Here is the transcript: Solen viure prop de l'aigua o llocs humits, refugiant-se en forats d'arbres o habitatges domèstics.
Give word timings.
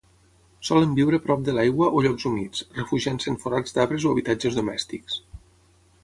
Solen 0.67 0.93
viure 0.99 1.17
prop 1.25 1.41
de 1.49 1.53
l'aigua 1.57 1.89
o 1.99 2.01
llocs 2.05 2.25
humits, 2.29 2.61
refugiant-se 2.77 3.29
en 3.33 3.37
forats 3.43 3.75
d'arbres 3.75 4.07
o 4.09 4.15
habitatges 4.15 4.57
domèstics. 4.61 5.19